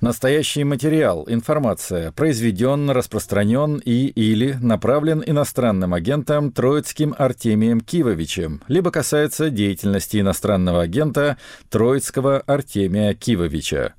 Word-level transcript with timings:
Настоящий 0.00 0.62
материал, 0.62 1.24
информация 1.28 2.12
произведен, 2.12 2.88
распространен 2.88 3.82
и 3.84 4.06
или 4.06 4.56
направлен 4.62 5.24
иностранным 5.26 5.92
агентом 5.92 6.52
Троицким 6.52 7.16
Артемием 7.18 7.80
Кивовичем, 7.80 8.62
либо 8.68 8.92
касается 8.92 9.50
деятельности 9.50 10.20
иностранного 10.20 10.82
агента 10.82 11.36
Троицкого 11.68 12.38
Артемия 12.46 13.12
Кивовича. 13.14 13.94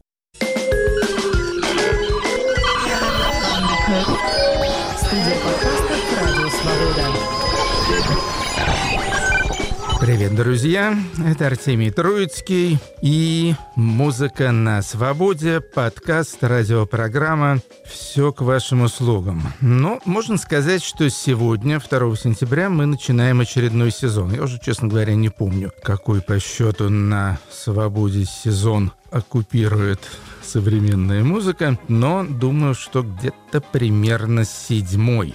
Привет, 10.20 10.36
друзья! 10.36 11.00
Это 11.26 11.48
Артемий 11.48 11.92
Троицкий 11.92 12.78
и 13.02 13.56
«Музыка 13.78 14.52
на 14.52 14.82
свободе», 14.82 15.62
подкаст, 15.62 16.44
радиопрограмма 16.44 17.60
«Все 17.86 18.34
к 18.34 18.42
вашим 18.42 18.82
услугам». 18.82 19.42
Но 19.62 20.02
можно 20.04 20.36
сказать, 20.36 20.84
что 20.84 21.10
сегодня, 21.10 21.80
2 21.80 22.16
сентября, 22.18 22.70
мы 22.70 22.86
начинаем 22.86 23.40
очередной 23.40 23.92
сезон. 23.92 24.34
Я 24.34 24.44
уже, 24.44 24.60
честно 24.60 24.90
говоря, 24.90 25.16
не 25.16 25.30
помню, 25.30 25.72
какой 25.82 26.22
по 26.22 26.38
счету 26.38 26.90
на 26.90 27.40
свободе 27.50 28.26
сезон 28.26 28.92
оккупирует 29.12 30.02
современная 30.44 31.24
музыка, 31.24 31.80
но 31.88 32.26
думаю, 32.26 32.76
что 32.76 33.04
где-то 33.04 33.62
примерно 33.62 34.44
седьмой. 34.44 35.34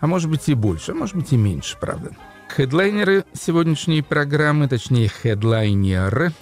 А 0.00 0.06
может 0.06 0.30
быть 0.30 0.48
и 0.48 0.54
больше, 0.54 0.92
а 0.92 0.94
может 0.94 1.16
быть 1.16 1.32
и 1.32 1.36
меньше, 1.36 1.76
правда. 1.78 2.12
Хедлайнеры 2.54 3.24
сегодняшней 3.32 4.02
программы, 4.02 4.68
точнее 4.68 5.08
хедлайнеры, 5.08 6.34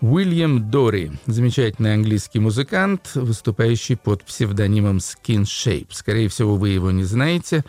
Уильям 0.00 0.70
Дори, 0.70 1.10
замечательный 1.26 1.94
английский 1.94 2.38
музыкант, 2.38 3.10
выступающий 3.16 3.96
под 3.96 4.22
псевдонимом 4.22 4.98
Skin 4.98 5.42
Shape. 5.42 5.88
Скорее 5.90 6.28
всего, 6.28 6.54
вы 6.54 6.68
его 6.68 6.92
не 6.92 7.02
знаете, 7.02 7.64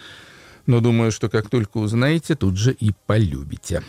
но 0.67 0.79
думаю, 0.79 1.11
что 1.11 1.27
как 1.27 1.49
только 1.49 1.79
узнаете, 1.79 2.35
тут 2.35 2.55
же 2.55 2.71
и 2.71 2.91
полюбите. 3.07 3.81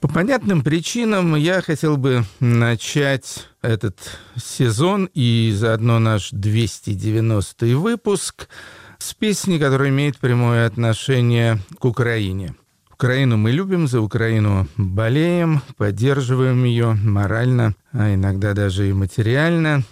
По 0.00 0.08
понятным 0.08 0.62
причинам 0.62 1.36
я 1.36 1.62
хотел 1.62 1.96
бы 1.96 2.24
начать 2.40 3.46
этот 3.62 3.96
сезон 4.34 5.08
и 5.14 5.52
заодно 5.54 6.00
наш 6.00 6.30
290 6.32 7.76
выпуск 7.76 8.48
с 8.98 9.14
песни, 9.14 9.58
которая 9.58 9.90
имеет 9.90 10.18
прямое 10.18 10.66
отношение 10.66 11.60
к 11.78 11.84
Украине– 11.84 12.56
Украину 12.96 13.36
мы 13.36 13.50
любим, 13.50 13.86
за 13.88 14.00
Украину 14.00 14.66
болеем, 14.78 15.60
поддерживаем 15.76 16.64
ее 16.64 16.94
морально, 16.94 17.74
а 17.92 18.14
иногда 18.14 18.54
даже 18.54 18.88
и 18.88 18.94
материально. 18.94 19.82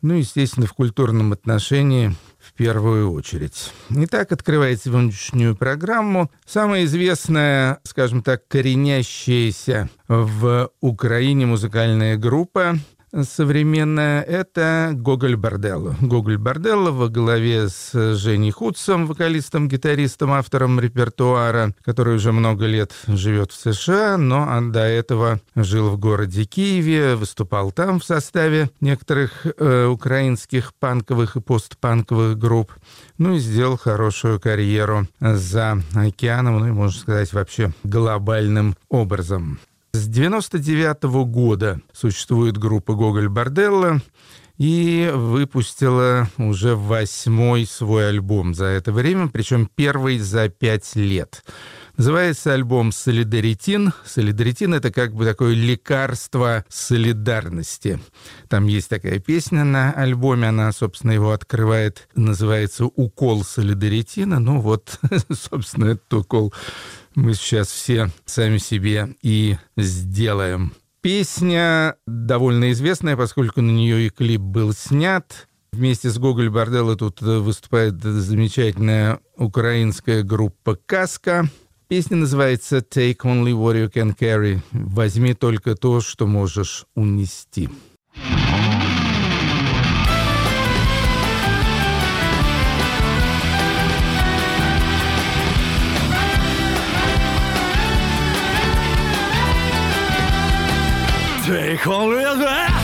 Ну, 0.00 0.14
естественно, 0.14 0.66
в 0.66 0.72
культурном 0.72 1.34
отношении 1.34 2.16
в 2.38 2.54
первую 2.54 3.12
очередь. 3.12 3.74
Итак, 3.90 4.32
открывает 4.32 4.82
сегодняшнюю 4.82 5.54
программу. 5.54 6.30
Самая 6.46 6.86
известная, 6.86 7.78
скажем 7.82 8.22
так, 8.22 8.48
коренящаяся 8.48 9.90
в 10.08 10.70
Украине 10.80 11.44
музыкальная 11.44 12.16
группа 12.16 12.78
современная, 13.24 14.22
это 14.22 14.90
Гоголь 14.94 15.36
Борделло. 15.36 15.96
Гоголь 16.00 16.38
Борделло 16.38 16.90
во 16.90 17.08
главе 17.08 17.68
с 17.68 18.14
Женей 18.16 18.50
Худсом, 18.50 19.06
вокалистом, 19.06 19.68
гитаристом, 19.68 20.32
автором 20.32 20.80
репертуара, 20.80 21.74
который 21.82 22.16
уже 22.16 22.32
много 22.32 22.66
лет 22.66 22.92
живет 23.06 23.52
в 23.52 23.56
США, 23.56 24.16
но 24.16 24.60
до 24.70 24.80
этого 24.80 25.40
жил 25.54 25.90
в 25.90 25.98
городе 25.98 26.44
Киеве, 26.44 27.16
выступал 27.16 27.72
там 27.72 28.00
в 28.00 28.04
составе 28.04 28.70
некоторых 28.80 29.46
э, 29.46 29.86
украинских 29.86 30.74
панковых 30.74 31.36
и 31.36 31.40
постпанковых 31.40 32.38
групп, 32.38 32.72
ну 33.18 33.34
и 33.34 33.38
сделал 33.38 33.76
хорошую 33.76 34.40
карьеру 34.40 35.06
за 35.20 35.82
океаном, 35.94 36.60
ну 36.60 36.68
и, 36.68 36.72
можно 36.72 37.00
сказать, 37.00 37.32
вообще 37.32 37.72
глобальным 37.84 38.76
образом. 38.88 39.58
С 39.96 40.08
99 40.08 41.04
-го 41.04 41.24
года 41.24 41.80
существует 41.94 42.58
группа 42.58 42.92
«Гоголь 42.92 43.30
Борделла», 43.30 44.02
и 44.58 45.10
выпустила 45.14 46.28
уже 46.38 46.76
восьмой 46.76 47.66
свой 47.66 48.08
альбом 48.08 48.54
за 48.54 48.66
это 48.66 48.92
время, 48.92 49.28
причем 49.28 49.68
первый 49.74 50.18
за 50.18 50.48
пять 50.48 50.96
лет. 50.96 51.44
Называется 51.96 52.52
альбом 52.52 52.92
«Солидаритин». 52.92 53.92
«Солидаритин»— 54.04 54.74
это 54.74 54.92
как 54.92 55.14
бы 55.14 55.24
такое 55.24 55.54
лекарство 55.54 56.64
солидарности. 56.68 57.98
Там 58.48 58.66
есть 58.66 58.90
такая 58.90 59.18
песня 59.18 59.64
на 59.64 59.92
альбоме, 59.92 60.48
она, 60.48 60.72
собственно, 60.72 61.12
его 61.12 61.32
открывает, 61.32 62.08
называется 62.14 62.84
«Укол 62.84 63.44
солидаритина». 63.44 64.40
Ну 64.40 64.60
вот, 64.60 65.00
собственно, 65.32 65.86
этот 65.86 66.12
укол 66.12 66.52
мы 67.16 67.34
сейчас 67.34 67.68
все 67.68 68.10
сами 68.26 68.58
себе 68.58 69.16
и 69.22 69.56
сделаем. 69.76 70.74
Песня 71.00 71.96
довольно 72.06 72.70
известная, 72.72 73.16
поскольку 73.16 73.62
на 73.62 73.70
нее 73.70 74.06
и 74.06 74.10
клип 74.10 74.40
был 74.40 74.72
снят. 74.72 75.48
Вместе 75.72 76.10
с 76.10 76.18
Гоголь 76.18 76.50
Борделло 76.50 76.96
тут 76.96 77.20
выступает 77.20 78.02
замечательная 78.02 79.20
украинская 79.36 80.22
группа 80.22 80.76
«Каска». 80.86 81.48
Песня 81.88 82.16
называется 82.16 82.78
«Take 82.78 83.18
only 83.24 83.52
what 83.52 83.76
you 83.76 83.92
can 83.92 84.16
carry». 84.16 84.60
«Возьми 84.72 85.34
только 85.34 85.74
то, 85.74 86.00
что 86.00 86.26
можешь 86.26 86.86
унести». 86.94 87.68
Take 101.46 101.86
only 101.86 102.24
that 102.24 102.82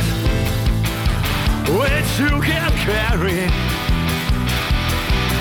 which 1.67 2.11
you 2.15 2.31
can 2.47 2.71
carry. 2.87 3.51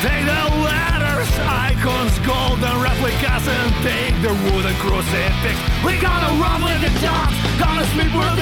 Take 0.02 0.26
the 0.26 0.42
letters, 0.66 1.30
icons, 1.46 2.18
golden 2.26 2.82
replicas, 2.82 3.46
and 3.46 3.70
take 3.86 4.18
the 4.26 4.34
wooden 4.50 4.74
crucifix. 4.82 5.54
We 5.86 6.02
gonna 6.02 6.34
run 6.42 6.66
with 6.66 6.82
the 6.82 6.90
dogs, 6.98 7.38
gonna 7.62 7.86
sleep 7.94 8.10
with 8.10 8.41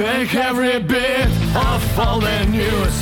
Take 0.00 0.34
every 0.34 0.80
bit 0.80 1.28
of 1.54 1.98
all 1.98 2.20
the 2.20 2.46
news 2.46 2.96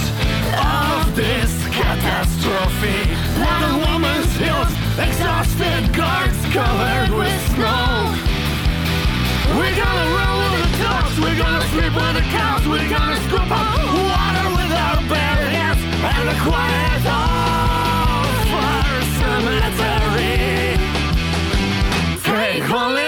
of 0.59 1.15
this 1.15 1.55
catastrophe. 1.71 3.07
One 3.39 3.79
woman's 3.87 4.35
heels, 4.35 4.73
exhausted 4.99 5.95
guards 5.95 6.43
covered 6.51 7.15
with 7.17 7.39
snow. 7.55 8.11
We're 9.55 9.79
gonna 9.79 10.09
run 10.19 10.35
with 10.43 10.59
the 10.59 10.71
dogs, 10.83 11.15
we're 11.21 11.39
gonna 11.39 11.63
sleep 11.71 11.95
with 11.95 12.15
the 12.19 12.27
cows, 12.35 12.67
we're 12.67 12.91
gonna 12.91 13.17
scoop 13.29 13.47
up 13.47 13.79
water 14.11 14.49
with 14.59 14.73
our 14.75 14.99
bare 15.07 15.47
hands 15.55 15.79
and 16.03 16.29
the 16.29 16.37
quiet 16.43 17.07
of 17.07 18.51
our 18.59 19.03
cemetery. 19.23 20.35
Take 22.25 22.69
only 22.73 23.08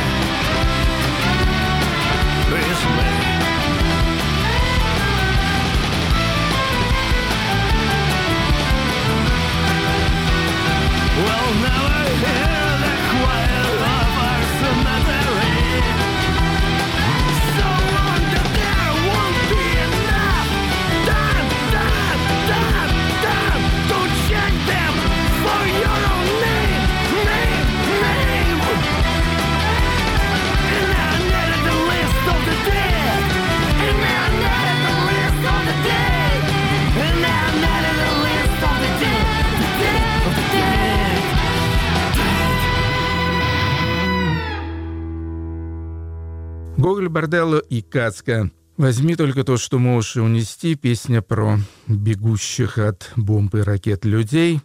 Борделло 47.11 47.59
и 47.59 47.81
Кацка. 47.81 48.49
Возьми 48.77 49.15
только 49.15 49.43
то, 49.43 49.57
что 49.57 49.77
можешь 49.77 50.17
унести. 50.17 50.75
Песня 50.75 51.21
про 51.21 51.59
бегущих 51.87 52.77
от 52.79 53.11
бомб 53.15 53.53
и 53.55 53.59
ракет 53.59 54.05
людей. 54.05 54.61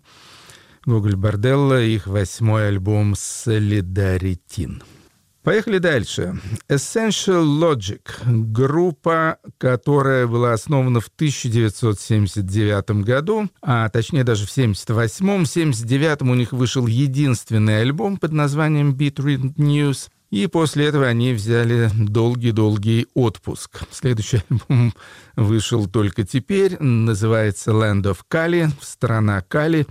Гоголь 0.86 1.16
Борделло, 1.16 1.82
их 1.82 2.06
восьмой 2.06 2.68
альбом 2.68 3.14
«Солидаритин». 3.16 4.82
Поехали 5.46 5.78
дальше. 5.78 6.40
Essential 6.68 7.44
Logic. 7.44 8.00
Группа, 8.26 9.38
которая 9.58 10.26
была 10.26 10.52
основана 10.52 10.98
в 10.98 11.06
1979 11.06 13.04
году, 13.04 13.48
а 13.62 13.88
точнее 13.88 14.24
даже 14.24 14.44
в 14.44 14.50
1978. 14.50 15.44
В 15.44 15.48
1979 15.48 16.22
у 16.22 16.34
них 16.34 16.52
вышел 16.52 16.88
единственный 16.88 17.80
альбом 17.80 18.16
под 18.16 18.32
названием 18.32 18.96
Beat 18.96 19.18
News. 19.56 20.08
И 20.30 20.46
после 20.48 20.86
этого 20.86 21.06
они 21.06 21.32
взяли 21.32 21.90
долгий-долгий 21.96 23.06
отпуск. 23.14 23.82
Следующий 23.90 24.42
альбом 24.48 24.92
вышел 25.36 25.86
только 25.86 26.24
теперь, 26.24 26.76
называется 26.80 27.70
Land 27.70 28.02
of 28.02 28.18
Kali, 28.30 28.68
страна 28.80 29.40
Кали. 29.42 29.86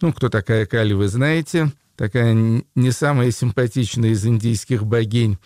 Ну, 0.00 0.12
кто 0.12 0.28
такая 0.28 0.66
Кали, 0.66 0.92
вы 0.92 1.08
знаете 1.08 1.72
такая 1.96 2.34
не 2.74 2.90
самая 2.90 3.30
симпатичная 3.30 4.10
из 4.10 4.26
индийских 4.26 4.84
богинь. 4.84 5.38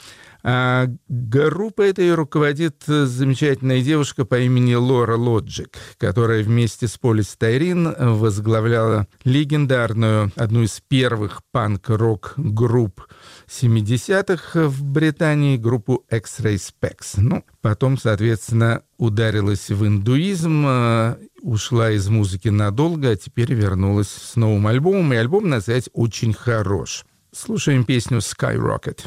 А 0.42 0.86
группа 1.08 1.82
этой 1.82 2.14
руководит 2.14 2.84
замечательная 2.86 3.82
девушка 3.82 4.24
по 4.24 4.38
имени 4.38 4.74
Лора 4.74 5.16
Лоджик, 5.16 5.76
которая 5.98 6.44
вместе 6.44 6.86
с 6.86 6.96
Поли 6.98 7.22
Стайрин 7.22 7.92
возглавляла 7.98 9.08
легендарную, 9.24 10.30
одну 10.36 10.62
из 10.62 10.80
первых 10.88 11.42
панк-рок 11.50 12.34
групп 12.36 13.02
70-х 13.48 14.68
в 14.68 14.84
Британии, 14.84 15.56
группу 15.56 16.04
X-Ray 16.10 16.56
Specs. 16.56 17.14
Ну, 17.16 17.44
потом, 17.60 17.98
соответственно, 17.98 18.82
ударилась 18.98 19.68
в 19.68 19.86
индуизм, 19.86 20.64
э, 20.66 21.16
ушла 21.42 21.90
из 21.90 22.08
музыки 22.08 22.48
надолго, 22.48 23.10
а 23.10 23.16
теперь 23.16 23.54
вернулась 23.54 24.08
с 24.08 24.36
новым 24.36 24.66
альбомом, 24.66 25.12
и 25.12 25.16
альбом 25.16 25.48
называется 25.48 25.90
очень 25.92 26.32
хорош. 26.32 27.04
Слушаем 27.32 27.84
песню 27.84 28.18
«Skyrocket». 28.18 29.06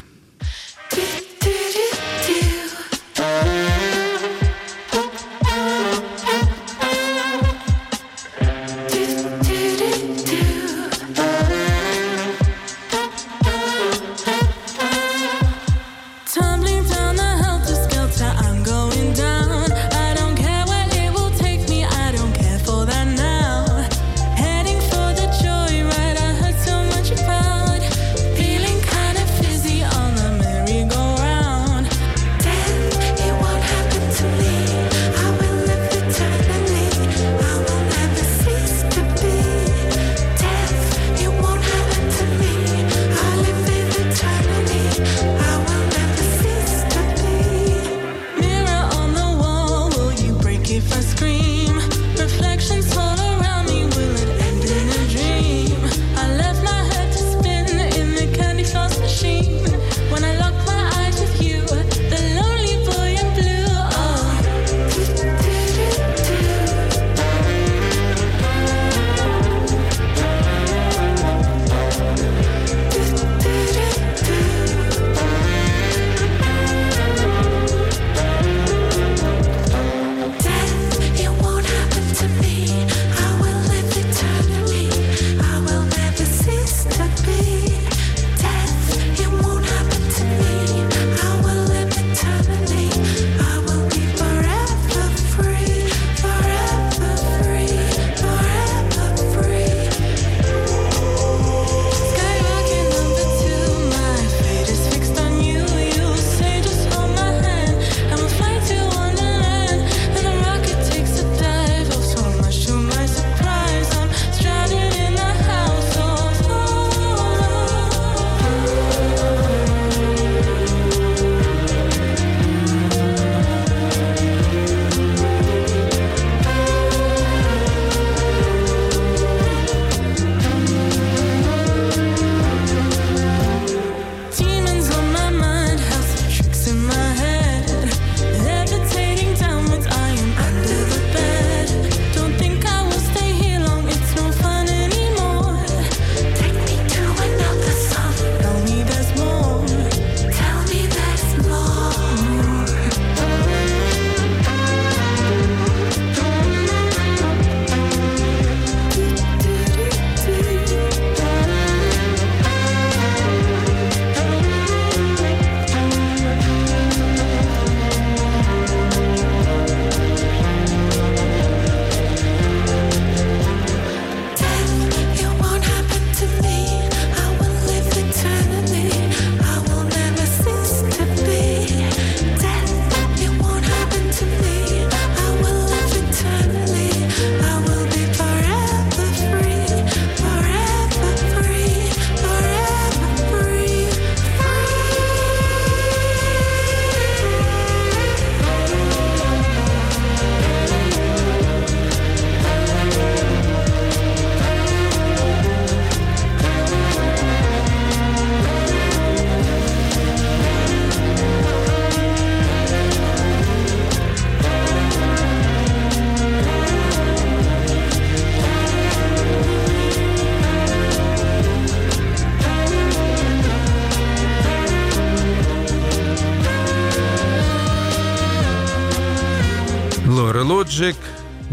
Tumbling 0.90 1.19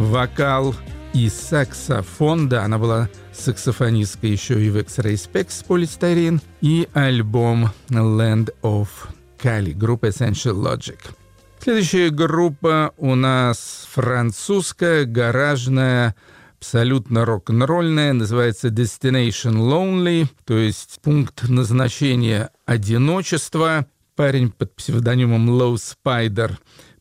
вокал 0.07 0.73
и 1.13 1.29
саксофон. 1.29 2.49
Да, 2.49 2.63
она 2.63 2.77
была 2.77 3.09
саксофонисткой 3.33 4.31
еще 4.31 4.63
и 4.63 4.69
в 4.69 4.77
X-Ray 4.77 5.13
Specs 5.13 5.65
полистирин. 5.65 6.41
И 6.61 6.87
альбом 6.93 7.71
Land 7.89 8.53
of 8.63 8.87
Cali, 9.41 9.73
группа 9.73 10.07
Essential 10.07 10.55
Logic. 10.55 10.99
Следующая 11.59 12.09
группа 12.09 12.93
у 12.97 13.15
нас 13.15 13.87
французская, 13.91 15.05
гаражная, 15.05 16.15
абсолютно 16.57 17.25
рок-н-ролльная, 17.25 18.13
называется 18.13 18.69
Destination 18.69 19.55
Lonely, 19.55 20.27
то 20.45 20.57
есть 20.57 20.99
пункт 21.03 21.49
назначения 21.49 22.51
одиночества. 22.65 23.85
Парень 24.15 24.51
под 24.51 24.75
псевдонимом 24.75 25.49
Low 25.49 25.75
Spider 25.75 26.57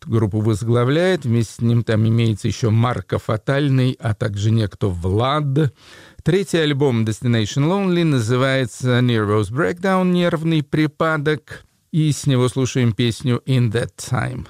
группу 0.06 0.40
возглавляет. 0.40 1.24
Вместе 1.24 1.54
с 1.54 1.60
ним 1.60 1.82
там 1.84 2.06
имеется 2.06 2.48
еще 2.48 2.70
Марко 2.70 3.18
Фатальный, 3.18 3.96
а 4.00 4.14
также 4.14 4.50
некто 4.50 4.88
Влад. 4.88 5.72
Третий 6.22 6.58
альбом 6.58 7.04
Destination 7.04 7.68
Lonely 7.68 8.04
называется 8.04 8.98
Nervous 9.00 9.50
Breakdown, 9.52 10.10
нервный 10.10 10.62
припадок. 10.62 11.64
И 11.92 12.10
с 12.10 12.26
него 12.26 12.48
слушаем 12.48 12.92
песню 12.92 13.42
In 13.46 13.70
That 13.72 13.92
Time. 13.96 14.46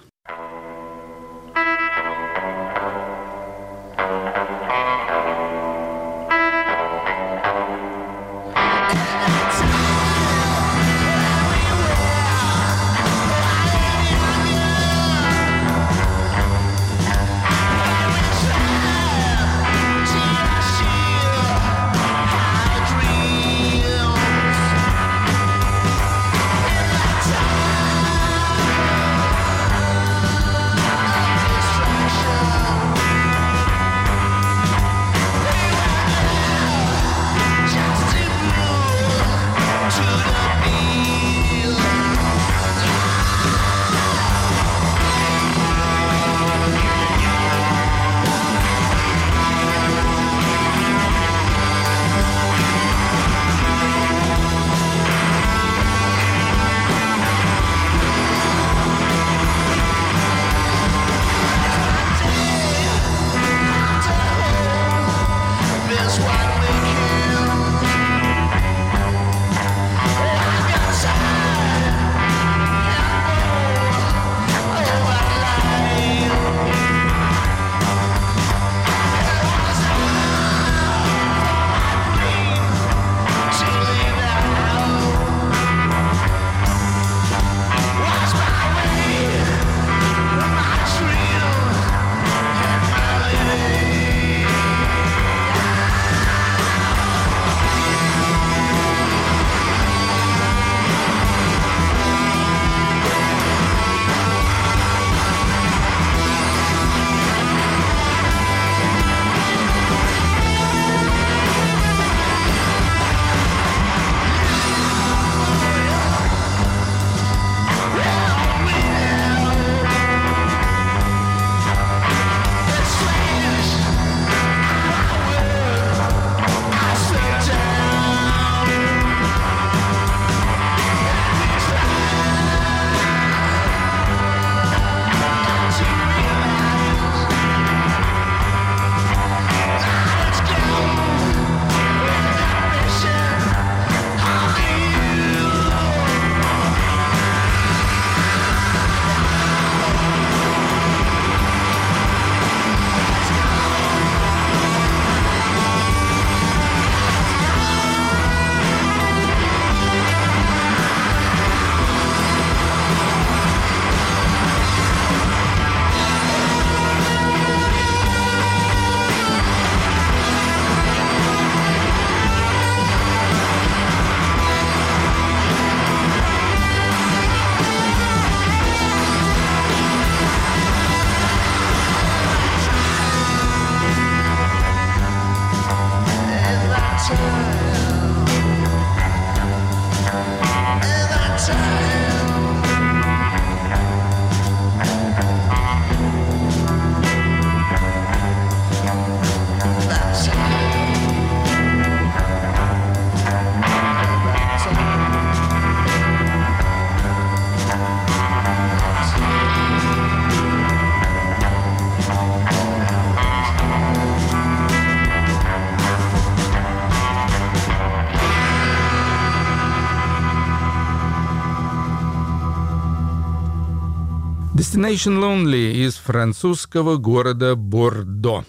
Destination 224.76 225.18
Lonely 225.18 225.72
из 225.72 225.94
французского 225.94 226.98
города 226.98 227.56
Бордо. 227.56 228.44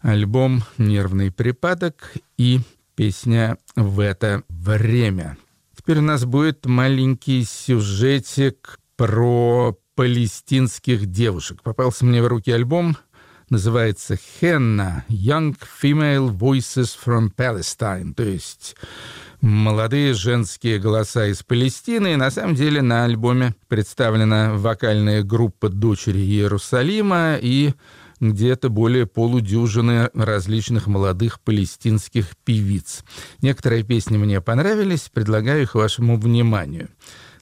Альбом 0.00 0.62
«Нервный 0.78 1.32
припадок» 1.32 2.12
и 2.38 2.60
песня 2.94 3.58
«В 3.74 3.98
это 3.98 4.44
время». 4.48 5.36
Теперь 5.76 5.98
у 5.98 6.02
нас 6.02 6.24
будет 6.24 6.66
маленький 6.66 7.42
сюжетик 7.42 8.78
про 8.94 9.76
палестинских 9.96 11.06
девушек. 11.06 11.64
Попался 11.64 12.04
мне 12.04 12.22
в 12.22 12.28
руки 12.28 12.52
альбом, 12.52 12.96
называется 13.50 14.16
«Хенна. 14.16 15.04
Young 15.08 15.58
Female 15.82 16.30
Voices 16.30 16.96
from 17.04 17.34
Palestine», 17.36 18.14
то 18.14 18.22
есть 18.22 18.76
молодые 19.40 20.14
женские 20.14 20.78
голоса 20.78 21.26
из 21.26 21.42
Палестины. 21.42 22.14
И 22.14 22.16
на 22.16 22.30
самом 22.30 22.54
деле 22.54 22.82
на 22.82 23.04
альбоме 23.04 23.54
представлена 23.68 24.54
вокальная 24.54 25.22
группа 25.22 25.68
«Дочери 25.68 26.18
Иерусалима» 26.18 27.36
и 27.40 27.74
где-то 28.20 28.70
более 28.70 29.06
полудюжины 29.06 30.10
различных 30.14 30.86
молодых 30.86 31.40
палестинских 31.40 32.36
певиц. 32.44 33.04
Некоторые 33.42 33.82
песни 33.82 34.16
мне 34.16 34.40
понравились, 34.40 35.10
предлагаю 35.12 35.62
их 35.62 35.74
вашему 35.74 36.18
вниманию. 36.18 36.88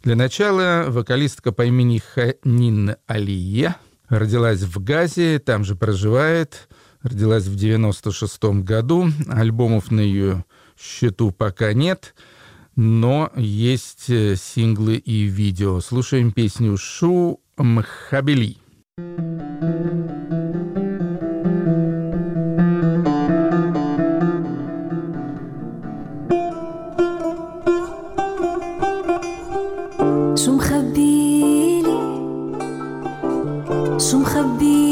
Для 0.02 0.16
начала 0.16 0.86
вокалистка 0.88 1.52
по 1.52 1.64
имени 1.64 2.02
Ханин 2.14 2.96
Алие 3.06 3.76
родилась 4.08 4.60
в 4.60 4.82
Газе, 4.82 5.38
там 5.38 5.64
же 5.64 5.76
проживает, 5.76 6.68
родилась 7.02 7.44
в 7.44 7.56
96 7.56 8.44
году. 8.62 9.08
Альбомов 9.28 9.90
на 9.90 10.00
ее 10.00 10.44
счету 10.77 11.31
пока 11.31 11.73
нет, 11.73 12.15
но 12.75 13.31
есть 13.35 14.09
э, 14.09 14.35
синглы 14.35 14.95
и 14.95 15.23
видео. 15.23 15.81
Слушаем 15.81 16.31
песню 16.31 16.77
«Шу 16.77 17.41
Мхабели». 17.57 18.57
شو 30.35 30.51
مخبيلي 30.51 31.99
شو 33.99 34.19
مخبيلي 34.19 34.82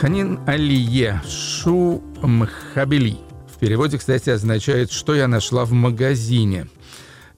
Ханин 0.00 0.38
Алие 0.46 1.20
Шу 1.26 2.00
Мхабели. 2.22 3.16
В 3.52 3.58
переводе, 3.58 3.98
кстати, 3.98 4.30
означает 4.30 4.92
«что 4.92 5.12
я 5.12 5.26
нашла 5.26 5.64
в 5.64 5.72
магазине». 5.72 6.68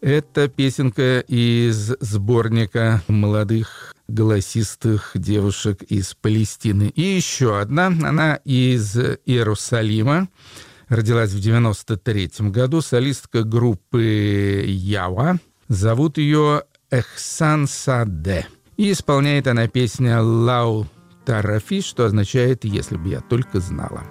Это 0.02 0.46
песенка 0.46 1.20
из 1.20 1.94
сборника 2.00 3.02
молодых 3.08 3.94
голосистых 4.08 5.12
девушек 5.14 5.82
из 5.84 6.14
Палестины. 6.14 6.92
И 6.94 7.00
еще 7.00 7.58
одна, 7.58 7.86
она 7.86 8.34
из 8.44 8.94
Иерусалима, 9.24 10.28
родилась 10.88 11.30
в 11.30 11.40
93 11.40 12.30
году, 12.50 12.82
солистка 12.82 13.42
группы 13.42 14.64
Ява. 14.66 15.38
Зовут 15.68 16.18
ее 16.18 16.64
Эхсан 16.90 17.66
Саде. 17.66 18.46
И 18.76 18.92
исполняет 18.92 19.46
она 19.46 19.66
песня 19.66 20.20
«Лау 20.20 20.86
Тарафи», 21.30 21.80
что 21.80 22.06
означает 22.06 22.64
«если 22.64 22.96
бы 22.96 23.08
я 23.08 23.20
только 23.20 23.60
знала». 23.60 24.02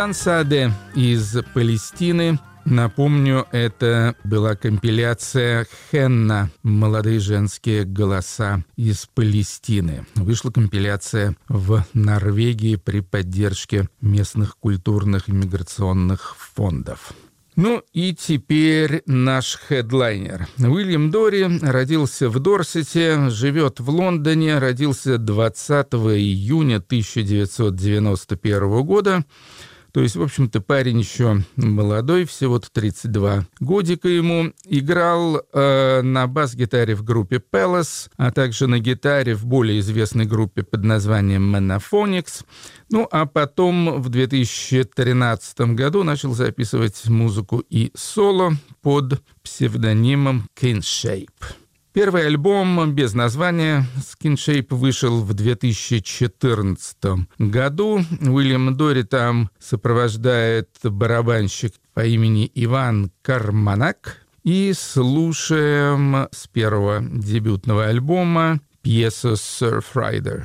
Инсан 0.00 0.14
Саде 0.14 0.72
из 0.94 1.36
Палестины. 1.52 2.38
Напомню, 2.64 3.46
это 3.52 4.14
была 4.24 4.56
компиляция 4.56 5.66
«Хенна. 5.90 6.50
Молодые 6.62 7.20
женские 7.20 7.84
голоса 7.84 8.64
из 8.76 9.04
Палестины». 9.14 10.06
Вышла 10.14 10.50
компиляция 10.50 11.36
в 11.50 11.84
Норвегии 11.92 12.76
при 12.76 13.00
поддержке 13.00 13.90
местных 14.00 14.56
культурных 14.56 15.28
и 15.28 15.32
миграционных 15.32 16.34
фондов. 16.38 17.12
Ну 17.56 17.82
и 17.92 18.14
теперь 18.14 19.02
наш 19.04 19.58
хедлайнер. 19.68 20.48
Уильям 20.56 21.10
Дори 21.10 21.46
родился 21.60 22.30
в 22.30 22.38
Дорсете, 22.38 23.28
живет 23.28 23.80
в 23.80 23.90
Лондоне, 23.90 24.56
родился 24.56 25.18
20 25.18 25.92
июня 25.92 26.76
1991 26.76 28.82
года. 28.82 29.26
То 29.92 30.00
есть, 30.00 30.16
в 30.16 30.22
общем-то, 30.22 30.60
парень 30.60 31.00
еще 31.00 31.42
молодой, 31.56 32.24
всего-то 32.24 32.70
32 32.72 33.46
годика 33.60 34.08
ему. 34.08 34.52
Играл 34.64 35.42
э, 35.52 36.02
на 36.02 36.26
бас-гитаре 36.26 36.94
в 36.94 37.02
группе 37.02 37.42
Palace, 37.52 38.10
а 38.16 38.30
также 38.30 38.66
на 38.66 38.78
гитаре 38.78 39.34
в 39.34 39.46
более 39.46 39.80
известной 39.80 40.26
группе 40.26 40.62
под 40.62 40.84
назваем 40.84 41.54
Monophonics. 41.54 42.44
Ну, 42.90 43.06
а 43.10 43.26
потом 43.26 44.00
в 44.00 44.08
2013 44.08 45.60
году 45.74 46.02
начал 46.02 46.34
записывать 46.34 47.08
музыку 47.08 47.62
и 47.68 47.90
соло 47.94 48.52
под 48.82 49.22
псевдонимом 49.42 50.48
Kinshape. 50.60 51.28
Первый 51.92 52.26
альбом 52.26 52.92
без 52.94 53.14
названия 53.14 53.84
Skin 53.98 54.34
Shape 54.34 54.68
вышел 54.70 55.22
в 55.22 55.34
2014 55.34 56.96
году. 57.38 58.04
Уильям 58.20 58.76
Дори 58.76 59.02
там 59.02 59.50
сопровождает 59.58 60.68
барабанщик 60.84 61.74
по 61.92 62.06
имени 62.06 62.48
Иван 62.54 63.10
Карманак. 63.22 64.18
И 64.44 64.72
слушаем 64.72 66.28
с 66.30 66.46
первого 66.46 67.02
дебютного 67.02 67.86
альбома 67.86 68.60
пьесу 68.82 69.32
«Surf 69.32 69.86
Rider». 69.94 70.44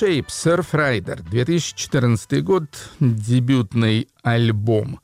Shape 0.00 0.28
Surf 0.28 0.74
Rider 0.74 1.20
2014 1.28 2.44
год, 2.44 2.66
дебютный 3.00 4.06
альбом. 4.22 5.00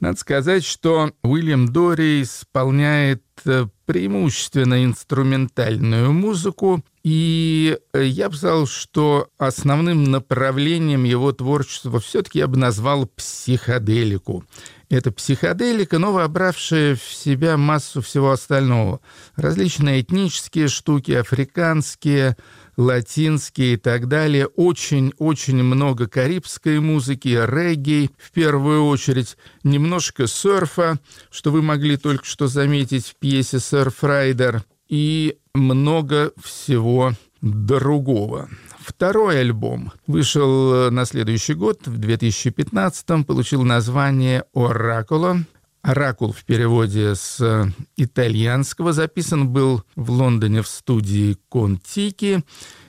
Надо 0.00 0.18
сказать, 0.18 0.64
что 0.64 1.12
Уильям 1.22 1.70
Дори 1.70 2.22
исполняет 2.22 3.22
э, 3.44 3.66
преимущественно 3.84 4.84
инструментальную 4.84 6.14
музыку, 6.14 6.82
и 7.04 7.76
э, 7.92 8.04
я 8.04 8.30
бы 8.30 8.36
сказал, 8.36 8.66
что 8.66 9.28
основным 9.36 10.04
направлением 10.04 11.04
его 11.04 11.30
творчества 11.32 12.00
все-таки 12.00 12.38
я 12.38 12.46
бы 12.46 12.56
назвал 12.56 13.06
психоделику. 13.06 14.44
Это 14.88 15.12
психоделика, 15.12 15.98
но 15.98 16.12
вобравшая 16.12 16.96
в 16.96 17.02
себя 17.02 17.58
массу 17.58 18.00
всего 18.00 18.30
остального. 18.30 19.00
Различные 19.36 20.00
этнические 20.00 20.68
штуки, 20.68 21.12
африканские, 21.12 22.36
латинские 22.76 23.74
и 23.74 23.76
так 23.76 24.08
далее. 24.08 24.46
Очень-очень 24.46 25.62
много 25.62 26.08
карибской 26.08 26.80
музыки, 26.80 27.28
регги 27.28 28.10
в 28.18 28.32
первую 28.32 28.86
очередь, 28.86 29.36
немножко 29.64 30.26
серфа, 30.26 30.98
что 31.30 31.50
вы 31.50 31.62
могли 31.62 31.96
только 31.96 32.24
что 32.24 32.46
заметить 32.46 33.06
в 33.06 33.16
пьесе 33.16 33.58
«Серф 33.58 34.02
Райдер», 34.02 34.64
и 34.88 35.38
много 35.54 36.32
всего 36.42 37.12
другого. 37.40 38.50
Второй 38.78 39.40
альбом 39.40 39.92
вышел 40.06 40.90
на 40.90 41.06
следующий 41.06 41.54
год, 41.54 41.86
в 41.86 41.96
2015 41.96 43.26
получил 43.26 43.62
название 43.62 44.44
«Оракуло». 44.52 45.44
«Оракул» 45.82 46.32
в 46.32 46.44
переводе 46.44 47.14
с 47.14 47.40
э, 47.40 47.66
итальянского 47.96 48.92
записан 48.92 49.48
был 49.48 49.82
в 49.96 50.10
Лондоне 50.10 50.62
в 50.62 50.68
студии 50.68 51.36
«Контики». 51.48 52.44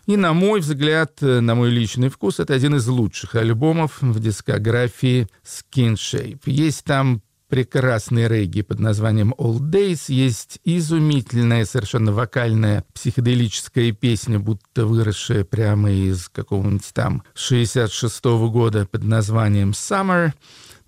И, 0.06 0.18
на 0.18 0.34
мой 0.34 0.60
взгляд, 0.60 1.14
э, 1.22 1.40
на 1.40 1.56
мой 1.56 1.72
личный 1.72 2.10
вкус, 2.10 2.40
это 2.40 2.54
один 2.54 2.76
из 2.76 2.88
лучших 2.88 3.36
альбомов 3.36 4.02
в 4.02 4.20
дискографии 4.20 5.28
Skin 5.44 5.94
Shape. 5.94 6.42
Есть 6.46 6.84
там 6.84 7.22
прекрасный 7.54 8.28
регги 8.28 8.64
под 8.64 8.80
названием 8.80 9.36
All 9.38 9.60
Days. 9.60 10.06
Есть 10.08 10.60
изумительная, 10.64 11.66
совершенно 11.66 12.12
вокальная 12.12 12.84
психоделическая 12.94 13.92
песня, 13.92 14.40
будто 14.40 14.88
выросшая 14.88 15.44
прямо 15.44 15.92
из 15.92 16.30
какого-нибудь 16.30 16.92
там 16.94 17.22
66-го 17.36 18.50
года 18.50 18.88
под 18.88 19.04
названием 19.04 19.70
Summer. 19.70 20.34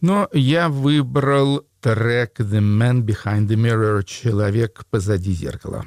Но 0.08 0.30
я 0.34 0.70
выбрал 0.70 1.66
трек 1.82 2.40
The 2.40 2.60
Man 2.60 3.02
Behind 3.04 3.48
the 3.48 3.56
Mirror 3.56 4.04
«Человек 4.04 4.84
позади 4.92 5.32
зеркала». 5.32 5.84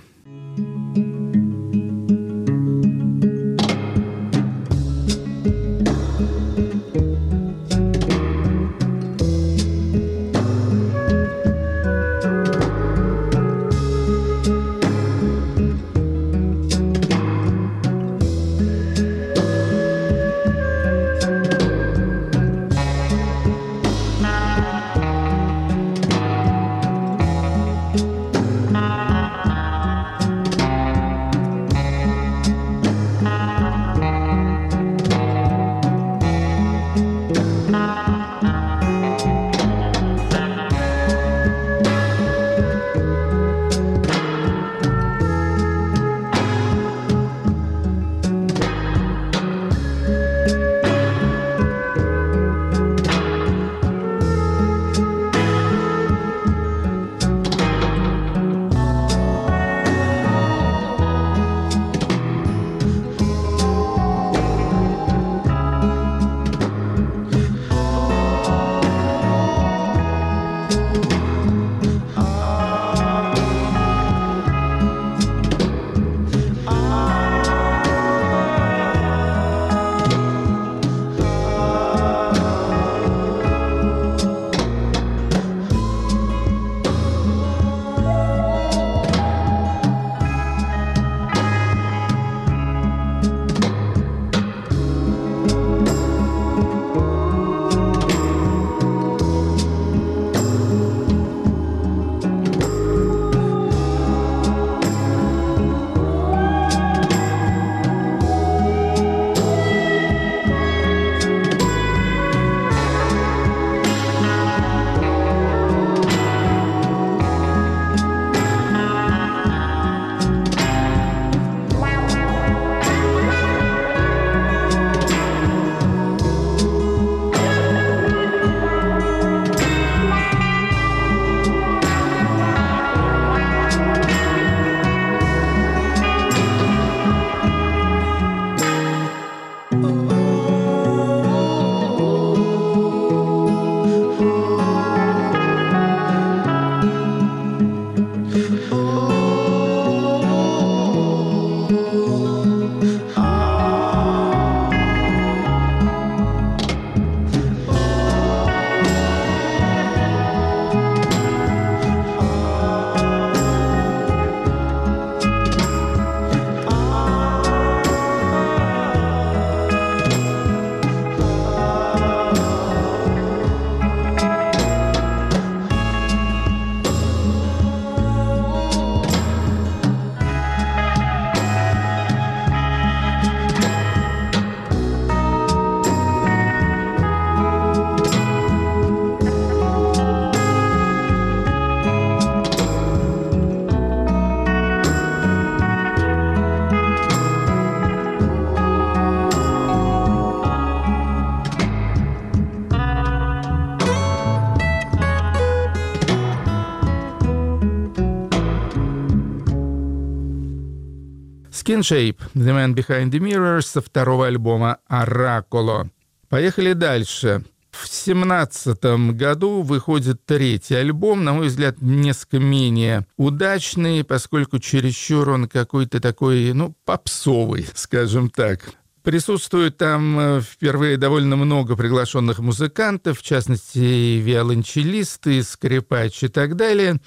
Skin 211.69 211.83
Shape, 211.83 212.17
The 212.35 212.55
Man 212.55 212.75
Behind 212.75 213.11
the 213.11 213.19
Mirror 213.19 213.61
со 213.61 213.83
второго 213.83 214.27
альбома 214.27 214.79
«Оракуло». 214.87 215.91
Поехали 216.31 216.73
дальше. 216.73 217.45
В 217.71 217.87
семнадцатом 217.87 219.15
году 219.15 219.61
выходит 219.61 220.25
третий 220.25 220.77
альбом, 220.77 221.25
на 221.25 221.35
мой 221.35 221.49
взгляд, 221.49 221.83
несколько 221.83 222.39
менее 222.39 223.07
удачный, 223.19 224.03
поскольку 224.03 224.59
чересчур 224.61 225.29
он 225.29 225.47
какой-то 225.47 226.01
такой, 226.01 226.55
ну, 226.55 226.75
попсовый, 226.87 227.67
скажем 227.75 228.31
так. 228.31 228.61
Присутствует 229.03 229.77
там 229.77 230.19
э, 230.19 230.41
впервые 230.41 230.97
довольно 230.97 231.37
много 231.37 231.77
приглашенных 231.77 232.39
музыкантов, 232.39 233.19
в 233.19 233.23
частности, 233.23 234.17
виолончелисты, 234.17 235.43
скрипач 235.43 236.23
и 236.23 236.29
так 236.29 236.57
далее. 236.57 236.99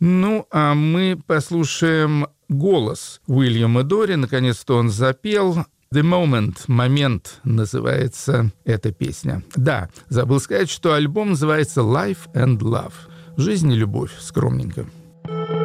Ну, 0.00 0.48
а 0.50 0.74
мы 0.74 1.16
послушаем 1.24 2.26
голос 2.50 3.22
Уильяма 3.26 3.82
Дори. 3.82 4.16
Наконец-то 4.16 4.76
он 4.76 4.90
запел. 4.90 5.64
The 5.92 6.02
Moment, 6.02 6.56
момент 6.68 7.40
называется 7.42 8.52
эта 8.64 8.92
песня. 8.92 9.42
Да, 9.56 9.88
забыл 10.08 10.38
сказать, 10.38 10.70
что 10.70 10.94
альбом 10.94 11.30
называется 11.30 11.80
Life 11.80 12.32
and 12.34 12.58
Love. 12.58 12.92
Жизнь 13.36 13.72
и 13.72 13.76
любовь, 13.76 14.12
скромненько. 14.20 14.86
So 15.26 15.59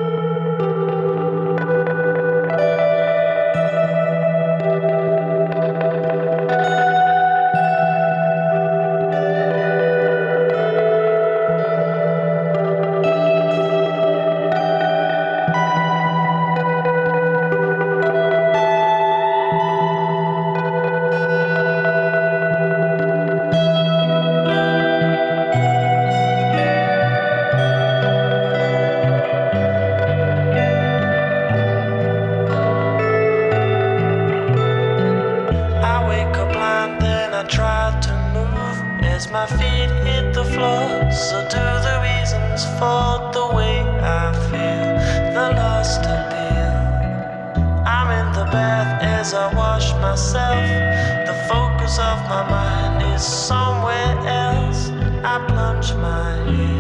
my 52.28 52.50
mind 52.50 53.14
is 53.14 53.24
somewhere 53.24 54.18
else. 54.28 54.90
I 55.24 55.46
plunge 55.48 55.94
my 55.94 56.36
head 56.50 56.75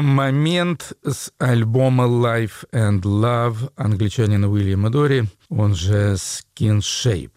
«Момент» 0.00 0.92
с 1.06 1.32
альбома 1.38 2.04
«Life 2.04 2.64
and 2.72 3.02
Love» 3.02 3.72
англичанина 3.76 4.50
Уильяма 4.50 4.90
Дори, 4.90 5.24
он 5.48 5.74
же 5.74 6.14
«Skin 6.14 6.78
Shape». 6.78 7.32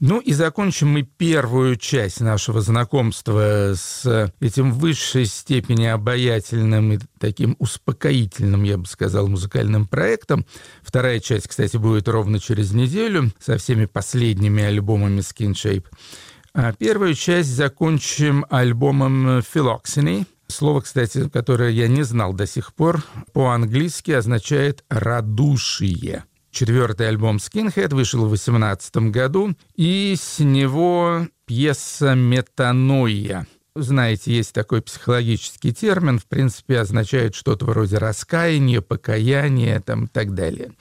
Ну 0.00 0.18
и 0.18 0.32
закончим 0.32 0.88
мы 0.88 1.02
первую 1.02 1.76
часть 1.76 2.20
нашего 2.20 2.60
знакомства 2.60 3.74
с 3.76 4.32
этим 4.40 4.72
в 4.72 4.80
высшей 4.80 5.26
степени 5.26 5.84
обаятельным 5.84 6.94
и 6.94 6.98
таким 7.20 7.54
успокоительным, 7.60 8.64
я 8.64 8.78
бы 8.78 8.86
сказал, 8.86 9.28
музыкальным 9.28 9.86
проектом. 9.86 10.44
Вторая 10.82 11.20
часть, 11.20 11.46
кстати, 11.46 11.76
будет 11.76 12.08
ровно 12.08 12.40
через 12.40 12.72
неделю 12.72 13.30
со 13.38 13.58
всеми 13.58 13.84
последними 13.84 14.64
альбомами 14.64 15.20
Skin 15.20 15.52
Shape. 15.52 15.84
А 16.52 16.72
первую 16.72 17.14
часть 17.14 17.50
закончим 17.50 18.44
альбомом 18.50 19.38
Phylloxeny. 19.38 20.26
Слово, 20.52 20.82
кстати, 20.82 21.28
которое 21.28 21.70
я 21.70 21.88
не 21.88 22.02
знал 22.02 22.34
до 22.34 22.46
сих 22.46 22.74
пор, 22.74 23.02
по-английски 23.32 24.10
означает 24.12 24.84
«радушие». 24.88 26.24
Четвертый 26.50 27.08
альбом 27.08 27.38
Skinhead 27.38 27.94
вышел 27.94 28.20
в 28.26 28.28
2018 28.28 28.96
году, 29.10 29.56
и 29.74 30.14
с 30.16 30.38
него 30.38 31.26
пьеса 31.46 32.14
«Метаноия». 32.14 33.46
Знаете, 33.74 34.34
есть 34.34 34.52
такой 34.52 34.82
психологический 34.82 35.72
термин, 35.72 36.18
в 36.18 36.26
принципе, 36.26 36.78
означает 36.78 37.34
что-то 37.34 37.64
вроде 37.64 37.96
раскаяния, 37.96 38.82
покаяния 38.82 39.80
там, 39.80 40.04
и 40.04 40.08
так 40.08 40.34
далее. 40.34 40.72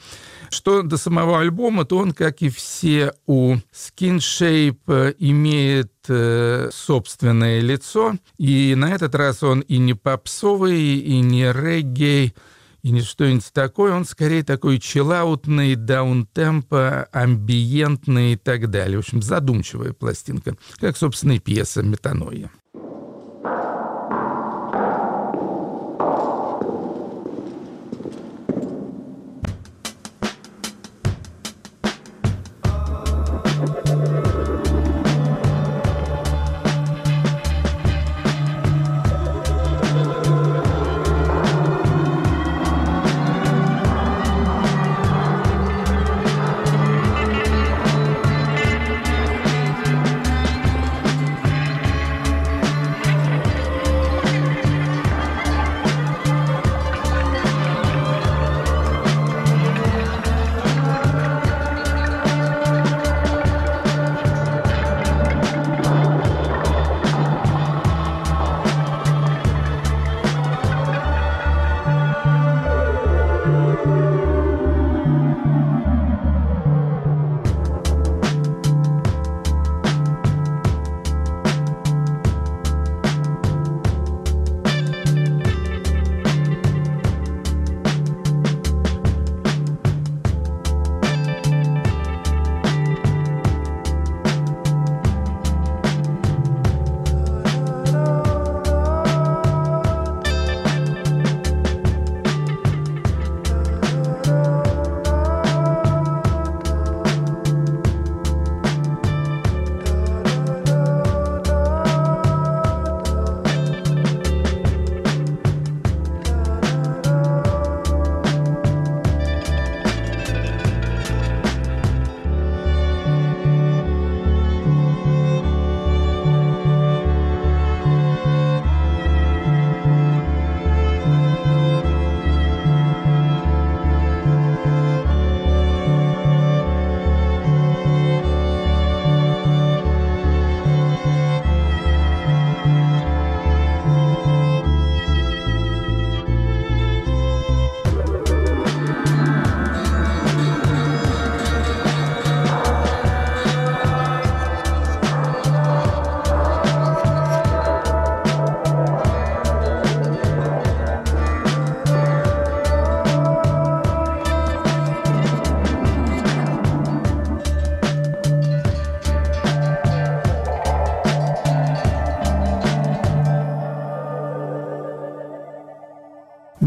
Что 0.49 0.81
до 0.81 0.97
самого 0.97 1.39
альбома, 1.39 1.85
то 1.85 1.97
он, 1.99 2.11
как 2.11 2.41
и 2.41 2.49
все 2.49 3.13
у 3.27 3.55
Skin 3.71 4.17
Shape, 4.17 5.15
имеет 5.19 5.93
э, 6.09 6.69
собственное 6.73 7.61
лицо, 7.61 8.15
и 8.37 8.75
на 8.75 8.93
этот 8.93 9.15
раз 9.15 9.41
он 9.41 9.61
и 9.61 9.77
не 9.77 9.93
попсовый, 9.93 10.97
и 10.97 11.21
не 11.21 11.49
реггей, 11.53 12.35
и 12.83 12.91
не 12.91 12.99
что-нибудь 12.99 13.53
такое, 13.53 13.93
он 13.93 14.03
скорее 14.03 14.43
такой 14.43 14.79
чиллаутный, 14.79 15.75
даунтемпо, 15.75 17.07
амбиентный 17.13 18.33
и 18.33 18.35
так 18.35 18.69
далее. 18.69 18.97
В 18.97 19.01
общем, 19.01 19.21
задумчивая 19.21 19.93
пластинка, 19.93 20.57
как, 20.75 20.97
собственно, 20.97 21.33
и 21.33 21.39
пьеса 21.39 21.83
«Метаноя». 21.83 22.51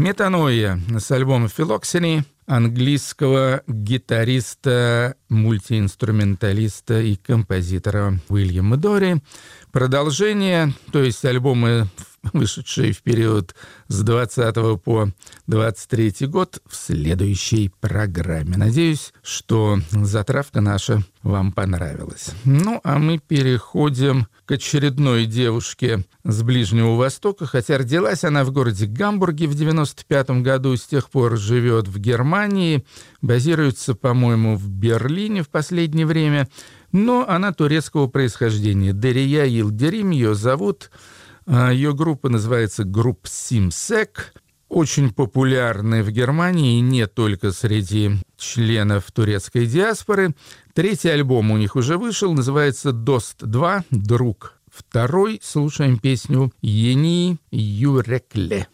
Метаноя 0.05 0.79
с 0.99 1.09
альбома 1.09 1.47
«Филоксини» 1.47 2.25
английского 2.45 3.63
гитариста, 3.67 5.15
мультиинструменталиста 5.29 7.01
и 7.01 7.15
композитора 7.15 8.19
Уильяма 8.29 8.77
Дори. 8.77 9.15
Продолжение, 9.71 10.71
то 10.91 11.01
есть 11.01 11.25
альбомы, 11.25 11.87
вышедшие 12.33 12.93
в 12.93 13.01
период 13.01 13.55
с 13.87 14.01
20 14.01 14.81
по 14.81 15.09
23 15.47 16.27
год 16.27 16.61
в 16.67 16.75
следующей 16.75 17.71
программе. 17.79 18.57
Надеюсь, 18.57 19.13
что 19.21 19.79
затравка 19.91 20.61
наша 20.61 21.03
вам 21.23 21.51
понравилась. 21.51 22.31
Ну, 22.43 22.79
а 22.83 22.99
мы 22.99 23.17
переходим 23.17 24.27
к 24.45 24.51
очередной 24.51 25.25
девушке 25.25 26.05
с 26.23 26.43
Ближнего 26.43 26.95
Востока, 26.95 27.45
хотя 27.47 27.79
родилась 27.79 28.23
она 28.23 28.43
в 28.43 28.51
городе 28.51 28.85
Гамбурге 28.85 29.47
в 29.47 29.55
95 29.55 30.29
году, 30.41 30.75
с 30.77 30.85
тех 30.85 31.09
пор 31.09 31.37
живет 31.37 31.87
в 31.87 31.97
Германии, 31.97 32.85
базируется, 33.21 33.95
по-моему, 33.95 34.55
в 34.55 34.69
Берлине 34.69 35.41
в 35.41 35.49
последнее 35.49 36.05
время, 36.05 36.47
но 36.91 37.25
она 37.27 37.53
турецкого 37.53 38.07
происхождения. 38.07 38.93
Дерия 38.93 39.45
Илдерим 39.45 40.11
ее 40.11 40.35
зовут, 40.35 40.91
Ее 41.47 41.93
группа 41.93 42.29
называется 42.29 42.83
групп 42.83 43.27
Симсек, 43.27 44.33
очень 44.67 45.13
популярны 45.13 46.01
в 46.03 46.11
Германии, 46.11 46.79
и 46.79 46.81
не 46.81 47.05
только 47.07 47.51
среди 47.51 48.11
членов 48.37 49.11
турецкой 49.11 49.67
диаспоры. 49.67 50.35
Третий 50.73 51.09
альбом 51.09 51.51
у 51.51 51.57
них 51.57 51.75
уже 51.75 51.97
вышел, 51.97 52.33
называется 52.33 52.91
«Дост 52.91 53.43
2. 53.43 53.85
Друг». 53.91 54.53
Второй 54.73 55.39
слушаем 55.41 55.99
песню 55.99 56.51
«Ени 56.61 57.37
Юрекле». 57.51 58.67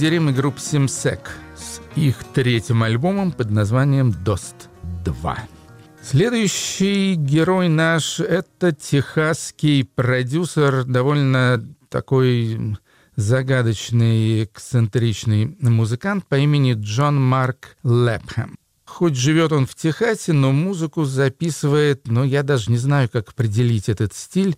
И 0.00 0.18
группа 0.32 0.60
Симсек 0.60 1.32
с 1.56 1.80
их 1.96 2.22
третьим 2.32 2.84
альбомом 2.84 3.32
под 3.32 3.50
названием 3.50 4.12
«Дост 4.12 4.68
2». 5.04 5.36
Следующий 6.02 7.14
герой 7.14 7.68
наш— 7.68 8.20
это 8.20 8.70
техасский 8.70 9.84
продюсер, 9.84 10.84
довольно 10.84 11.64
такой 11.88 12.78
загадочный, 13.16 14.44
эксцентричный 14.44 15.56
музыкант 15.60 16.24
по 16.28 16.36
имени 16.36 16.74
Джон 16.78 17.20
Марк 17.20 17.76
Лепхэм. 17.82 18.56
Хоть 18.84 19.16
живет 19.16 19.50
он 19.50 19.66
в 19.66 19.74
Техасе, 19.74 20.32
но 20.32 20.52
музыку 20.52 21.04
записывает, 21.04 22.06
но 22.06 22.22
я 22.22 22.44
даже 22.44 22.70
не 22.70 22.78
знаю, 22.78 23.08
как 23.08 23.30
определить 23.30 23.88
этот 23.88 24.14
стиль. 24.14 24.56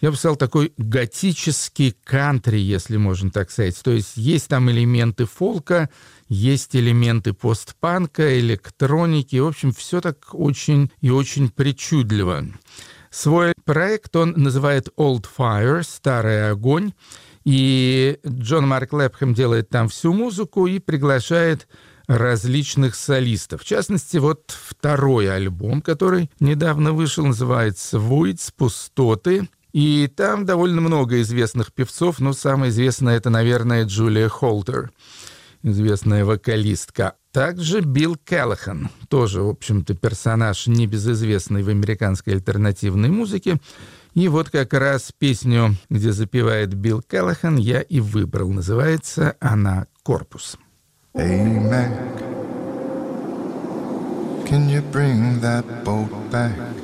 Я 0.00 0.10
бы 0.10 0.16
сказал, 0.16 0.36
такой 0.36 0.72
готический 0.76 1.96
кантри, 2.04 2.58
если 2.58 2.96
можно 2.96 3.30
так 3.30 3.50
сказать. 3.50 3.80
То 3.82 3.90
есть 3.90 4.16
есть 4.16 4.48
там 4.48 4.70
элементы 4.70 5.24
фолка, 5.24 5.90
есть 6.28 6.76
элементы 6.76 7.32
постпанка, 7.32 8.38
электроники. 8.38 9.36
В 9.36 9.46
общем, 9.48 9.72
все 9.72 10.00
так 10.00 10.34
очень 10.34 10.90
и 11.00 11.10
очень 11.10 11.48
причудливо. 11.50 12.44
Свой 13.10 13.54
проект 13.64 14.14
он 14.14 14.34
называет 14.36 14.88
Old 14.96 15.26
Fire, 15.36 15.82
Старый 15.82 16.50
огонь. 16.50 16.92
И 17.44 18.18
Джон 18.26 18.68
Марк 18.68 18.92
Лепхэм 18.92 19.32
делает 19.32 19.70
там 19.70 19.88
всю 19.88 20.12
музыку 20.12 20.66
и 20.66 20.78
приглашает 20.78 21.66
различных 22.06 22.94
солистов. 22.94 23.62
В 23.62 23.64
частности, 23.64 24.16
вот 24.16 24.50
второй 24.50 25.34
альбом, 25.34 25.82
который 25.82 26.30
недавно 26.40 26.92
вышел, 26.92 27.24
называется 27.26 27.98
«Voids. 27.98 28.52
Пустоты». 28.56 29.48
И 29.72 30.08
там 30.08 30.46
довольно 30.46 30.80
много 30.80 31.20
известных 31.20 31.72
певцов, 31.72 32.20
но 32.20 32.32
самая 32.32 32.70
известная 32.70 33.16
это, 33.16 33.30
наверное, 33.30 33.84
Джулия 33.84 34.28
Холтер, 34.28 34.90
известная 35.62 36.24
вокалистка. 36.24 37.14
Также 37.32 37.80
Билл 37.80 38.16
Келлахан, 38.16 38.88
тоже, 39.08 39.42
в 39.42 39.50
общем-то, 39.50 39.94
персонаж 39.94 40.66
небезызвестный 40.66 41.62
в 41.62 41.68
американской 41.68 42.34
альтернативной 42.34 43.10
музыке. 43.10 43.58
И 44.14 44.26
вот 44.28 44.50
как 44.50 44.72
раз 44.72 45.12
песню, 45.16 45.76
где 45.90 46.12
запевает 46.12 46.74
Билл 46.74 47.02
Келлахан, 47.02 47.56
я 47.56 47.82
и 47.82 48.00
выбрал. 48.00 48.50
Называется 48.50 49.36
она 49.38 49.86
«Корпус». 50.02 50.56
Hey, 51.14 51.44
can 54.46 54.68
you 54.68 54.82
bring 54.90 55.40
that 55.40 55.64
boat 55.84 56.10
back? 56.30 56.77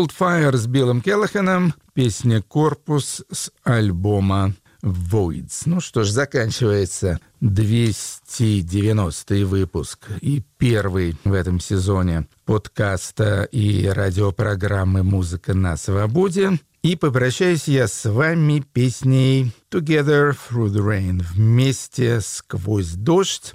Coldfire 0.00 0.56
с 0.56 0.66
Биллом 0.66 1.02
Келлаханом, 1.02 1.74
песня 1.92 2.40
«Корпус» 2.40 3.22
с 3.30 3.52
альбома 3.64 4.54
Voids. 4.82 5.64
Ну 5.66 5.82
что 5.82 6.04
ж, 6.04 6.08
заканчивается 6.08 7.20
290 7.40 9.44
выпуск 9.44 10.08
и 10.22 10.42
первый 10.56 11.18
в 11.24 11.34
этом 11.34 11.60
сезоне 11.60 12.26
подкаста 12.46 13.42
и 13.42 13.88
радиопрограммы 13.88 15.02
«Музыка 15.02 15.52
на 15.52 15.76
свободе». 15.76 16.58
И 16.82 16.96
попрощаюсь 16.96 17.68
я 17.68 17.86
с 17.86 18.08
вами 18.08 18.64
песней 18.72 19.52
«Together 19.70 20.34
Through 20.34 20.68
the 20.68 20.80
Rain»— 20.80 21.22
«Вместе 21.34 22.22
сквозь 22.22 22.92
дождь». 22.92 23.54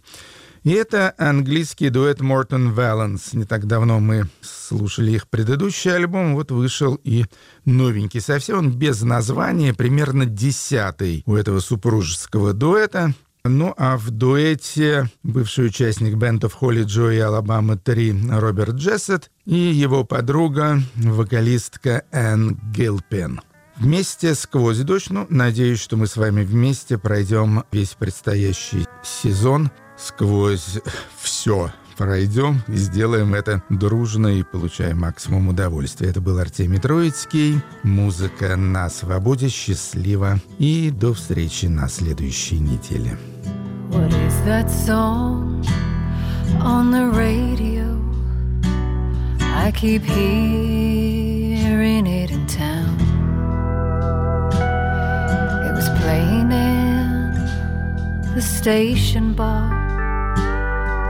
И 0.65 0.71
это 0.71 1.13
английский 1.19 1.89
дуэт 1.89 2.21
Мортон 2.21 2.73
Валанс. 2.73 3.33
Не 3.33 3.45
так 3.45 3.67
давно 3.67 3.99
мы 3.99 4.27
слушали 4.41 5.11
их 5.11 5.27
предыдущий 5.27 5.95
альбом, 5.95 6.33
вот 6.33 6.49
вышел 6.49 6.99
и 7.03 7.25
новенький. 7.65 8.19
Совсем 8.19 8.57
он 8.57 8.71
без 8.71 9.03
названия, 9.03 9.75
примерно 9.75 10.25
десятый 10.25 11.21
у 11.27 11.35
этого 11.35 11.59
супружеского 11.59 12.53
дуэта. 12.53 13.13
Ну 13.43 13.75
а 13.77 13.95
в 13.95 14.09
дуэте 14.09 15.07
бывший 15.21 15.67
участник 15.67 16.15
Band 16.15 16.39
of 16.39 16.53
Холли 16.53 16.83
Джо 16.83 17.11
и 17.11 17.19
Алабама 17.19 17.77
3 17.77 18.31
Роберт 18.31 18.73
Джессет 18.73 19.29
и 19.45 19.53
его 19.53 20.03
подруга, 20.03 20.81
вокалистка 20.95 22.05
Энн 22.11 22.59
Гилпен 22.75 23.39
Вместе 23.77 24.33
сквозь 24.33 24.79
дождь, 24.79 25.11
ну, 25.11 25.27
надеюсь, 25.29 25.79
что 25.79 25.95
мы 25.95 26.07
с 26.07 26.17
вами 26.17 26.43
вместе 26.43 26.97
пройдем 26.97 27.65
весь 27.71 27.93
предстоящий 27.93 28.87
сезон– 29.03 29.69
сквозь 29.97 30.79
все 31.17 31.71
пройдем 31.97 32.61
и 32.67 32.75
сделаем 32.75 33.33
это 33.33 33.63
дружно 33.69 34.27
и 34.27 34.43
получаем 34.43 34.99
максимум 34.99 35.47
удовольствия. 35.49 36.09
Это 36.09 36.21
был 36.21 36.37
Артемий 36.39 36.79
Троицкий. 36.79 37.61
Музыка 37.83 38.55
на 38.55 38.89
свободе. 38.89 39.49
Счастливо. 39.49 40.39
И 40.59 40.91
до 40.91 41.13
встречи 41.13 41.67
на 41.67 41.87
следующей 41.87 42.59
неделе. 42.59 43.17
What 43.91 44.11
is 44.11 44.33
that 44.45 44.69
song 44.69 45.63
on 46.61 46.91
the 46.91 47.09
radio? 47.11 47.85
I 49.39 49.71
keep 49.71 50.03
hearing 50.03 52.05
it 52.05 52.29
in 52.29 52.45
town. 52.47 52.97
It 55.65 55.73
was 55.73 55.87
playing 56.01 56.51
in 56.51 57.33
the 58.35 58.41
station 58.41 59.33
bar, 59.33 59.84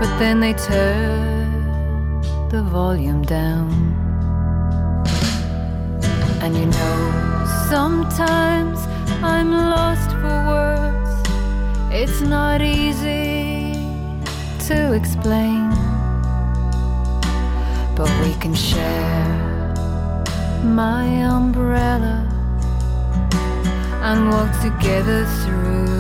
but 0.06 0.20
then 0.20 0.39
they 0.39 0.53
turn 0.53 2.22
the 2.49 2.62
volume 2.62 3.24
down. 3.24 3.72
And 6.41 6.56
you 6.56 6.68
know, 6.68 7.45
sometimes 7.70 8.78
I'm 9.24 9.49
lost 9.51 10.12
for 10.22 10.38
words. 10.53 11.14
It's 11.91 12.22
not 12.22 12.62
easy 12.62 13.74
to 14.68 14.93
explain, 14.93 15.72
but 17.97 18.10
we 18.24 18.34
can 18.43 18.53
share 18.53 19.74
my 20.64 21.06
umbrella 21.36 22.18
and 24.08 24.30
walk 24.30 24.51
together 24.62 25.26
through 25.41 25.95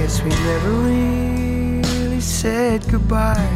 guess 0.00 0.22
we 0.22 0.30
never 0.30 0.70
really 0.88 2.20
said 2.20 2.80
goodbye. 2.90 3.52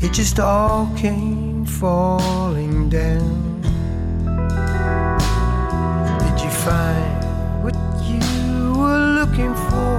It 0.00 0.10
just 0.14 0.40
all 0.40 0.90
came 0.96 1.66
falling 1.66 2.88
down. 2.88 3.60
Did 6.22 6.36
you 6.44 6.50
find 6.64 7.22
what 7.62 7.76
you 8.08 8.72
were 8.80 9.04
looking 9.20 9.54
for 9.68 9.94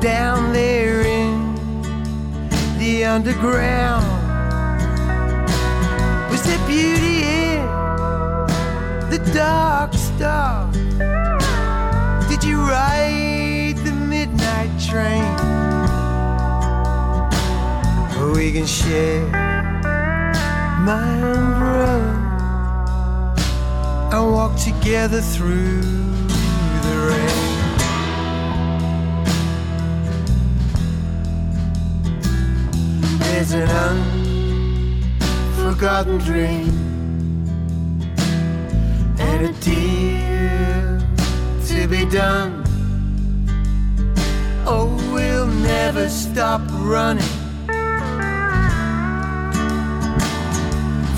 down 0.00 0.52
there 0.52 1.02
in 1.02 1.54
the 2.80 3.04
underground? 3.04 4.06
Was 6.32 6.42
there 6.42 6.66
beauty 6.66 7.16
in 7.22 7.62
the 9.08 9.20
dark 9.32 9.94
stuff? 9.94 10.65
Train? 14.86 15.34
We 18.34 18.52
can 18.52 18.66
share 18.66 19.26
my 20.88 21.08
umbrella 21.22 22.12
and 24.12 24.32
walk 24.32 24.56
together 24.56 25.20
through 25.20 25.80
the 26.86 26.96
rain. 27.08 27.46
There's 33.18 33.52
an 33.52 33.68
unforgotten 35.58 36.18
dream 36.18 36.70
and 39.18 39.46
a 39.46 39.52
deal 39.60 41.00
to 41.66 41.88
be 41.88 42.04
done. 42.06 42.65
Stop 46.08 46.60
running 46.72 47.32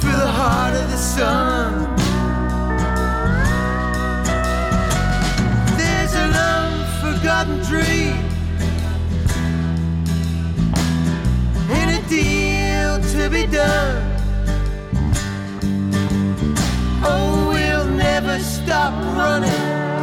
for 0.01 0.15
the 0.17 0.31
heart 0.39 0.75
of 0.75 0.91
the 0.91 0.97
sun. 0.97 1.95
There's 5.77 6.15
an 6.15 6.33
unforgotten 6.33 7.59
dream 7.65 8.17
and 11.71 11.91
a 11.99 12.09
deal 12.09 12.99
to 13.13 13.29
be 13.31 13.47
done. 13.47 14.03
Oh, 17.05 17.49
we'll 17.53 17.89
never 17.95 18.39
stop 18.39 18.95
running 19.17 19.98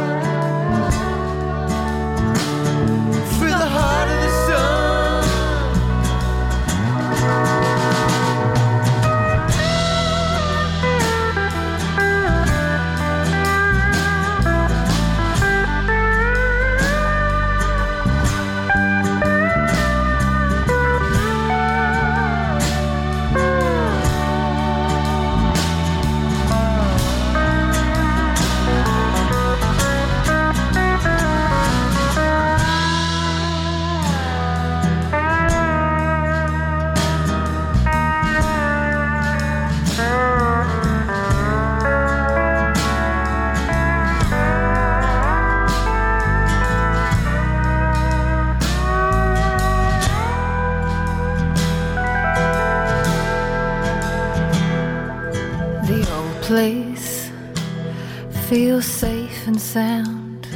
sound. 59.74 60.46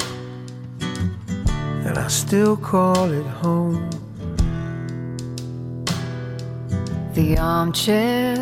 and 1.86 1.98
I 1.98 2.08
still 2.08 2.56
call 2.56 3.10
it 3.10 3.26
home. 3.42 3.90
The 7.14 7.36
armchair 7.38 8.36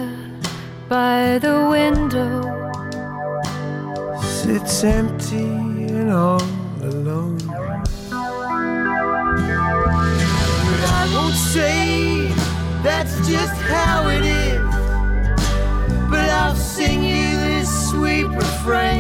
by 0.89 1.39
the 1.39 1.57
window 1.71 2.59
Sits 4.21 4.85
empty 4.85 5.49
and 5.99 6.11
all 6.11 6.43
alone. 6.83 7.39
But 10.71 10.83
I 11.01 11.05
won't 11.15 11.41
say 11.55 12.29
that's 12.83 13.17
just 13.29 13.57
how 13.75 14.09
it 14.09 14.25
is. 14.25 14.61
But 16.11 16.29
I'll 16.41 16.57
sing 16.57 17.05
you 17.05 17.29
this 17.47 17.69
sweet 17.91 18.27
refrain. 18.27 18.98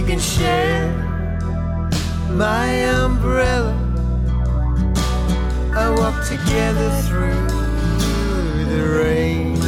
We 0.00 0.06
can 0.06 0.18
share 0.18 0.88
my 2.32 2.68
umbrella. 3.04 3.74
I 5.76 5.90
walk 5.90 6.24
together 6.26 6.90
through 7.02 7.46
the 8.70 8.82
rain. 8.98 9.59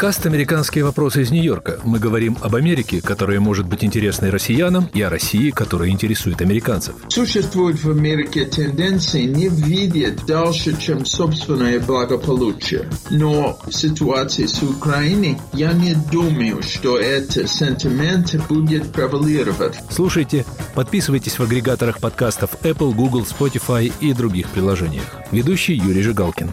Подкаст 0.00 0.24
«Американские 0.24 0.82
вопросы» 0.82 1.20
из 1.20 1.30
Нью-Йорка. 1.30 1.78
Мы 1.84 1.98
говорим 1.98 2.38
об 2.40 2.56
Америке, 2.56 3.02
которая 3.02 3.38
может 3.38 3.66
быть 3.66 3.84
интересной 3.84 4.30
россиянам, 4.30 4.88
и 4.94 5.02
о 5.02 5.10
России, 5.10 5.50
которая 5.50 5.90
интересует 5.90 6.40
американцев. 6.40 6.94
Существует 7.08 7.84
в 7.84 7.90
Америке 7.90 8.46
тенденции 8.46 9.24
не 9.24 9.48
видеть 9.48 10.24
дальше, 10.24 10.74
чем 10.80 11.04
собственное 11.04 11.80
благополучие. 11.80 12.88
Но 13.10 13.58
в 13.66 13.72
ситуации 13.72 14.46
с 14.46 14.62
Украиной 14.62 15.36
я 15.52 15.74
не 15.74 15.94
думаю, 16.10 16.62
что 16.62 16.98
этот 16.98 17.50
сентимент 17.50 18.34
будет 18.48 18.90
превалировать. 18.94 19.78
Слушайте, 19.90 20.46
подписывайтесь 20.74 21.38
в 21.38 21.42
агрегаторах 21.42 22.00
подкастов 22.00 22.52
Apple, 22.62 22.94
Google, 22.94 23.26
Spotify 23.26 23.92
и 24.00 24.14
других 24.14 24.48
приложениях. 24.48 25.04
Ведущий 25.30 25.74
Юрий 25.74 26.00
Жигалкин. 26.00 26.52